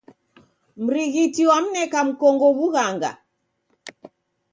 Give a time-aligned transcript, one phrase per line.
[0.85, 3.11] Mrighiti wamneka mkongo w'ughanga.